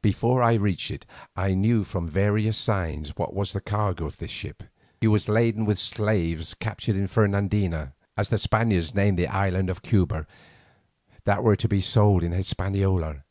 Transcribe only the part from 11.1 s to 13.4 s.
that were to be sold in Hispaniola.